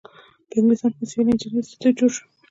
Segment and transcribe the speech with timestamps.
[0.49, 2.23] په انګلستان کې د سیول انجینری انسټیټیوټ جوړ شو.